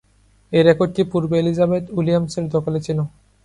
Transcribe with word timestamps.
এই 0.53 0.63
রেকর্ডটি 0.63 1.01
পূর্বে 1.11 1.35
এলিজাবেথ 1.39 1.83
উইলিয়ামসের 1.97 2.45
দখলে 2.53 2.79
ছিল। 2.85 2.99